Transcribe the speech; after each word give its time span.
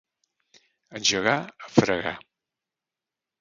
Engegar 0.99 1.35
a 1.67 1.69
fregar. 1.75 2.15